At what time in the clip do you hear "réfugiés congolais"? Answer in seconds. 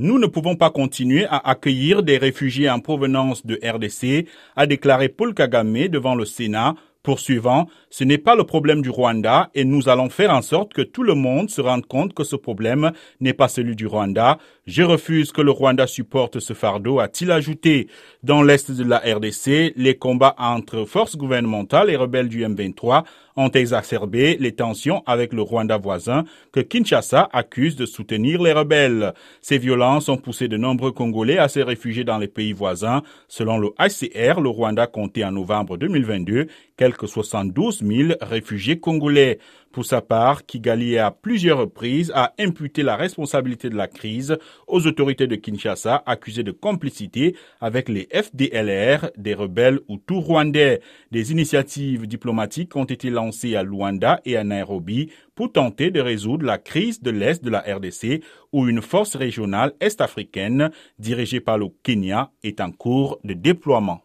38.20-39.38